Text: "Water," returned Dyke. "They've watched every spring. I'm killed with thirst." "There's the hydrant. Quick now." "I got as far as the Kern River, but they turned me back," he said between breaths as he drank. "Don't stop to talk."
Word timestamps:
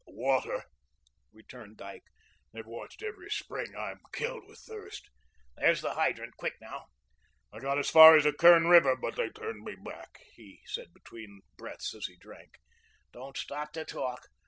"Water," 0.07 0.63
returned 1.31 1.77
Dyke. 1.77 2.05
"They've 2.51 2.65
watched 2.65 3.03
every 3.03 3.29
spring. 3.29 3.75
I'm 3.75 3.99
killed 4.11 4.47
with 4.47 4.57
thirst." 4.57 5.07
"There's 5.57 5.81
the 5.81 5.93
hydrant. 5.93 6.35
Quick 6.37 6.55
now." 6.59 6.87
"I 7.53 7.59
got 7.59 7.77
as 7.77 7.91
far 7.91 8.17
as 8.17 8.23
the 8.23 8.33
Kern 8.33 8.65
River, 8.65 8.95
but 8.95 9.15
they 9.15 9.29
turned 9.29 9.63
me 9.63 9.75
back," 9.75 10.17
he 10.33 10.61
said 10.65 10.91
between 10.95 11.41
breaths 11.55 11.93
as 11.93 12.07
he 12.07 12.17
drank. 12.17 12.57
"Don't 13.11 13.37
stop 13.37 13.73
to 13.73 13.85
talk." 13.85 14.25